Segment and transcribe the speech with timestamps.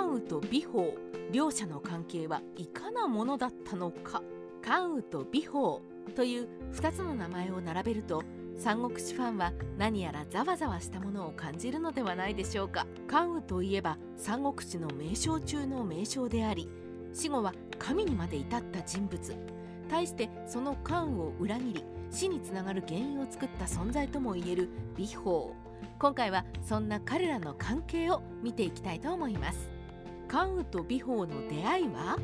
[0.00, 0.84] 関羽と美宝
[1.30, 4.22] 両者の関係はいかなものだったのか。
[4.62, 5.80] 関羽と美宝
[6.16, 8.22] という2つの名前を並べると
[8.56, 12.86] 三国志ファンは何やらざわざわしたものを感じるのではないでしょうか。
[13.06, 16.66] 関羽といえば三国志の名将中の名将であり
[17.12, 19.36] 死後は神にまで至った人物。
[19.90, 25.48] 対してその関羽を裏切り死につながる原因を作った存在ともいえる美宝
[25.98, 29.79] 今回はそんな彼らの関係を見ていきたいと思います。
[30.30, 32.16] 関羽と美宝の出会いは？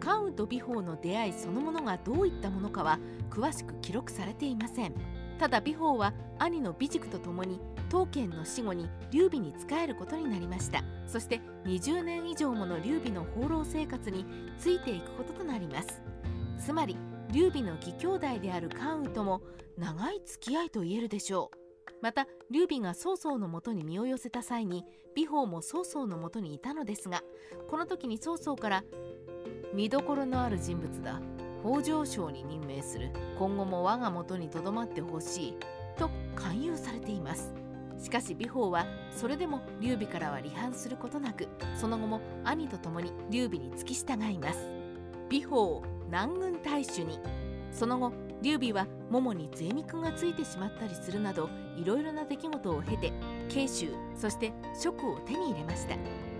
[0.00, 2.98] 関羽と美宝の出会いそのものがどういったものかは
[3.28, 4.94] 詳しく記録されていません。
[5.38, 10.82] ただ美宝は兄の美塾と共に刀剣の死後に劉備に仕えることになりました。
[11.06, 14.24] そして20年以上もの劉備の放浪生活に
[14.58, 16.00] ついていくこととなります。
[16.58, 16.96] つまり
[17.30, 19.42] 劉備の義兄弟である関羽とも
[19.76, 21.63] 長い付き合いと言えるでしょう。
[22.00, 24.84] また劉備が曹操のもとに身を寄せた際に
[25.14, 27.22] 美宝も曹操のもとにいたのですが
[27.68, 28.84] この時に曹操から
[29.74, 31.20] 見どころのある人物だ。
[31.64, 33.10] 北条省に任命する。
[33.38, 35.54] 今後も我が元にとどまってほしい
[35.96, 37.54] と勧誘されています。
[37.98, 44.60] しかし美宝はそれでも劉備からは離反することなくその後も兄と共に劉備に付き従います。
[45.30, 47.18] 美宝南軍大使に
[47.72, 48.12] その後
[48.44, 53.10] 劉備は桃に税肉がついてしまったりするなどいろいろな出来事を経て
[53.48, 55.96] 慶州そして職を手に入れました。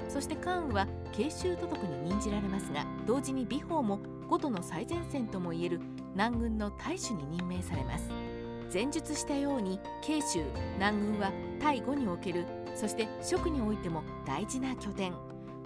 [0.06, 5.80] そして関羽は慶州都督に任じられますが同時に美宝も五都の最前線ともいえる
[6.12, 8.10] 南軍の大使に任命されます。
[8.72, 15.14] 前述したように慶州南軍は対五におけるそして職においても大事な拠点。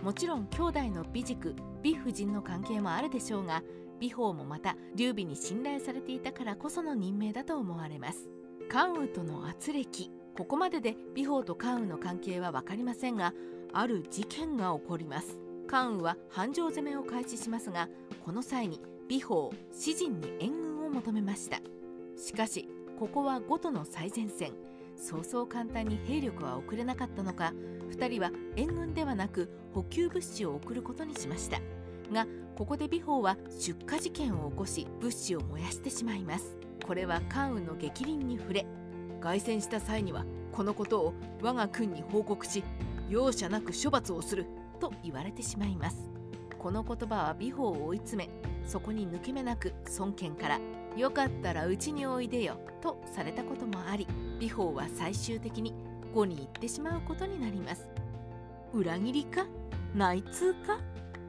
[0.04, 3.60] もちろん兄弟の美塾美夫人の関係もあるでしょうが
[4.00, 8.28] 美宝もまた劉備に信頼されていたからこその任命だと思われます。
[8.68, 13.32] 関羽との圧力ここまでで美宝と関羽の関係は分かりませんが
[13.72, 15.38] ある事件が起こります。
[15.66, 17.88] 関羽は繁盛攻めを開始しますが
[18.24, 21.58] この際に美宝詩人に援軍を求めました。
[22.16, 24.52] しかしここは五都の最前線。
[24.96, 27.52] そうそう簡単に兵力は送れなかったのか
[27.90, 31.60] 2人は援軍ではなく補給物資を送ることにしました。
[32.12, 32.26] が
[32.56, 36.56] ここで美宝は出荷事件を起こし物資を燃やしてしまいます。
[36.86, 38.66] これは関羽の逆鱗に触れ
[39.20, 42.64] 凱旋した際にはこのことを我が軍に報告し
[43.08, 44.46] 容赦なく処罰をする
[44.80, 46.10] と言われてしまいます。
[46.58, 48.30] この言葉は美宝を追い詰め
[48.66, 50.60] そこに抜け目なく孫権から
[50.96, 54.06] 「よかったらうちにおいでよ」とされたこともあり
[54.40, 55.72] 美宝は最終的に
[56.12, 57.88] 呉に行ってしまうことになります。
[58.72, 59.46] 裏切りか？
[59.94, 60.78] 内通か？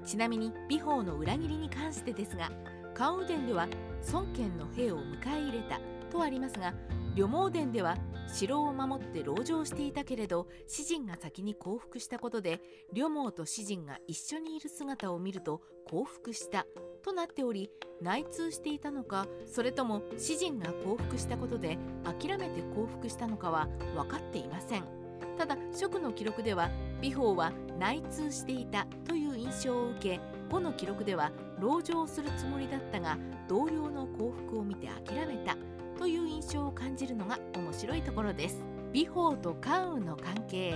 [0.09, 2.49] ちなみに美宝の裏切りに関してですが
[2.95, 3.67] 関羽伝では
[4.11, 6.73] 孫権の兵を迎え入れたとありますが
[7.15, 7.95] 旅毛伝では
[8.27, 12.59] 城を守って籠城していたけれど詩人が先に降伏したことで
[12.91, 16.65] 旅毛と詩人が一緒にいる姿を見ると降伏した
[17.03, 17.69] となっており
[18.01, 24.98] 内通していたのかそれとも詩人が降伏したことで諦めて降伏したのかは分かっていません。
[25.39, 26.69] ただ職の記録では
[26.99, 30.19] 美宝は内通していたという印象を受け
[30.49, 33.17] 5の記録では籠城するつもりだったが
[33.47, 35.55] 同僚の降伏を見て諦めた
[35.97, 38.57] という印象を感じるのが面白いところです。
[38.91, 40.75] 美宝と関羽の関係。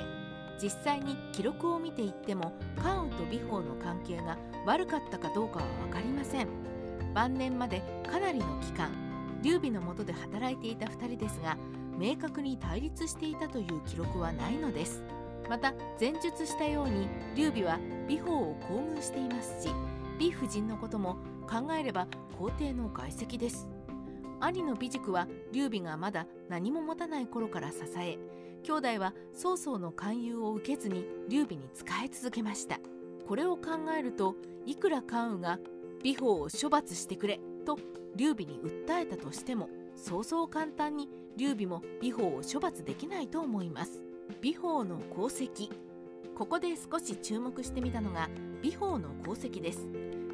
[0.62, 6.48] 実際に記録を見ていっても関羽と美宝の関係が悪かったかどうかは分かりません。
[7.14, 8.92] 晩年までかなりの期間
[9.42, 11.58] 劉備の下で働いていた2人ですが
[11.98, 15.04] 明確に対立していたという記録はないのです。
[15.50, 19.74] また前述したように劉備は美宝を厚遇していますし
[20.18, 21.18] 美夫人のことも
[21.50, 23.68] 考えれば皇帝の外籍です。
[24.40, 28.18] 兄の美塾は劉備がまだ何も持たない頃から支え
[28.64, 32.80] 兄弟は曹操の勧誘を受けずに劉備に仕え続けました。
[33.28, 33.62] これを考
[33.98, 35.60] えるといくら関羽が
[36.04, 37.78] 美宝を処罰してくれと
[38.16, 39.70] 劉備に訴えたとしても
[40.04, 44.04] そうそう簡単に劉備も美宝を処罰できないと思います。
[44.42, 45.70] 美宝の功績。
[46.36, 48.28] ここで少し注目してみたのが
[48.62, 49.88] 美宝の功績です。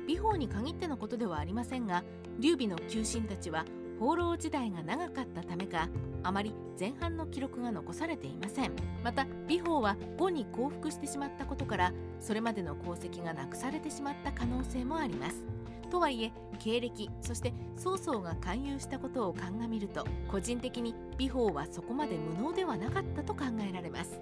[0.07, 2.03] 美宝に限ってのことではありませんが
[2.39, 3.63] 劉備の求心たちは
[3.99, 5.87] 放浪時代が長かったためか
[6.23, 8.71] あまり前半の記録が残されていません。
[9.03, 15.58] また美宝は呉に降伏してしまったことからそれまでの功績がなくされてしまった可能性もあります。
[15.89, 24.21] とはいえ経歴そして曹操が勧誘したことを鑑みると個人的に美宝はそこまで無能ではなかったと考えられます。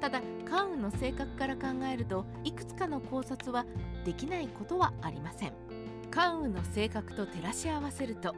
[0.00, 3.64] ただ関羽の性格から考えるといくつかの考察は
[4.04, 5.52] できないことはありません。
[6.10, 8.34] 関羽の性格と照らし合わせると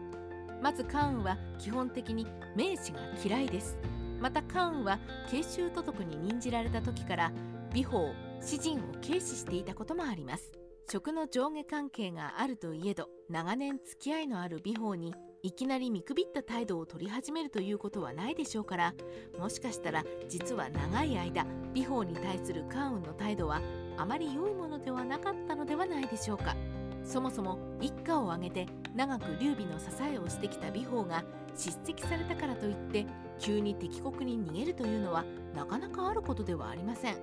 [0.63, 3.79] まず関羽は基本的に名士が嫌いです。
[4.21, 4.99] また関羽は
[5.31, 7.33] 慶州都督に任じられた時から
[7.73, 10.64] 美宝詩人を軽視していたこともあります。
[10.91, 18.95] 食の上下関係があるといえど長年付き合いのある美宝にいきなり見くびった態度を取り始めるということはないでしょうから
[19.39, 23.61] もしかしたら実は長い間美宝に対する関羽の態度は
[23.97, 26.55] あまり良いものではなかったのではないでしょうか。
[27.03, 28.67] そもそも一家を挙げて
[28.97, 31.23] 長く劉備の支えをしてきた美宝が
[31.55, 33.07] 叱責されたからといって
[33.39, 35.23] 急に敵国に逃げるというのは
[35.55, 37.19] なかなかあることではありません。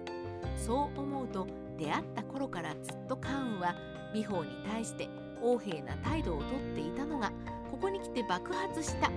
[0.55, 1.47] そう思うと
[1.81, 3.75] 出会った頃からずっと関羽は
[4.13, 5.09] 美宝に対して
[5.41, 7.31] 横柄な態度をとっていたのが
[7.71, 9.09] ここに来て爆発した。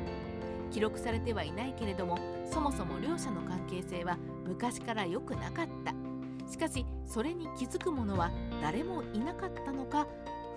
[0.70, 2.19] 記録されてはいないけれども
[2.50, 5.93] そもそも両者の関係性は昔から良くなかった。
[6.50, 8.31] しかしそれに気づく者は
[8.62, 10.06] 誰もいなかったのか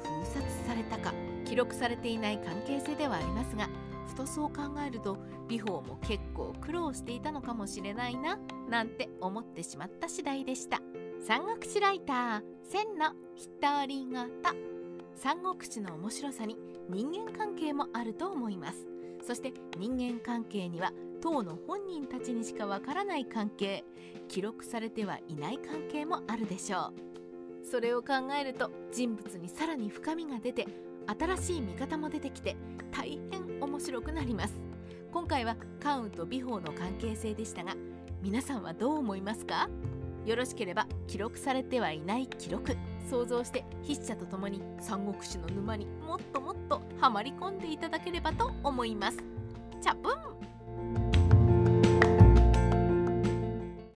[0.01, 1.13] 封殺されたか。
[1.45, 3.69] 記録されていない関係性ではありますが
[4.07, 5.17] ふとそう考えると
[5.47, 8.37] 美宝も結構苦労していたのかもしれないな
[8.69, 10.81] なんて思ってしまった次第でした。
[11.19, 13.11] 三国志ライター千の
[13.61, 14.31] 独り言
[15.15, 16.57] 三国志の面白さに
[16.89, 18.87] 人間関係もあると思います。
[19.25, 23.83] そして人間関係には当の本人たちにしかわからない関係。
[24.29, 26.93] 記録されてはいない関係もあるでしょ
[27.63, 27.65] う。
[27.65, 30.67] それを考えると人物にさらに深みが出て
[31.07, 32.55] 新しい見方も出てきて
[32.91, 34.53] 大変面白くなります。
[35.11, 37.75] 今回は関羽と美宝の関係性でしたが
[38.21, 39.69] 皆さんはどう思いますか？
[40.27, 42.75] よろしければ記録されてはいない記録。
[43.09, 49.17] 想像して筆者と共に三国志の沼にもっともっとはまり込んでいただければと思います。
[49.81, 50.46] チャプン。